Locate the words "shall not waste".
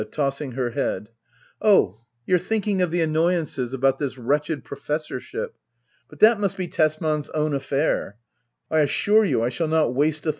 9.49-9.93